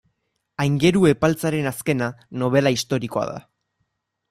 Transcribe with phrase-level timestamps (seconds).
[0.63, 2.09] Aingeru Epaltzaren azkena,
[2.45, 3.39] nobela historikoa da.